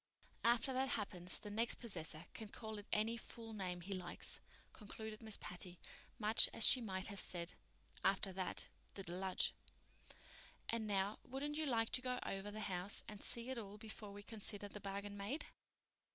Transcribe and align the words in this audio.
After 0.43 0.73
that 0.73 0.89
happens 0.89 1.37
the 1.37 1.51
next 1.51 1.75
possessor 1.75 2.25
can 2.33 2.49
call 2.49 2.79
it 2.79 2.87
any 2.91 3.17
fool 3.17 3.53
name 3.53 3.81
he 3.81 3.93
likes," 3.93 4.39
concluded 4.73 5.21
Miss 5.21 5.37
Patty, 5.37 5.77
much 6.17 6.49
as 6.55 6.65
she 6.65 6.81
might 6.81 7.05
have 7.05 7.19
said, 7.19 7.53
"After 8.03 8.33
that—the 8.33 9.03
deluge." 9.03 9.53
"And 10.67 10.87
now, 10.87 11.19
wouldn't 11.23 11.59
you 11.59 11.67
like 11.67 11.91
to 11.91 12.01
go 12.01 12.17
over 12.25 12.49
the 12.49 12.61
house 12.61 13.03
and 13.07 13.21
see 13.23 13.51
it 13.51 13.59
all 13.59 13.77
before 13.77 14.11
we 14.11 14.23
consider 14.23 14.67
the 14.67 14.81
bargain 14.81 15.15
made?" 15.15 15.45